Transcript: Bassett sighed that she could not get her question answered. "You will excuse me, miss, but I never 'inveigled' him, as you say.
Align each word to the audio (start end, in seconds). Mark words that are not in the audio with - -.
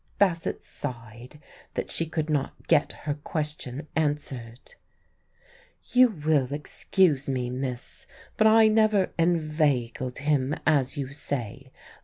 Bassett 0.17 0.63
sighed 0.63 1.39
that 1.75 1.91
she 1.91 2.07
could 2.07 2.27
not 2.27 2.67
get 2.67 2.91
her 3.05 3.13
question 3.13 3.87
answered. 3.95 4.73
"You 5.91 6.07
will 6.09 6.51
excuse 6.51 7.29
me, 7.29 7.51
miss, 7.51 8.07
but 8.35 8.47
I 8.47 8.67
never 8.67 9.11
'inveigled' 9.19 10.17
him, 10.17 10.55
as 10.65 10.97
you 10.97 11.11
say. 11.13 11.71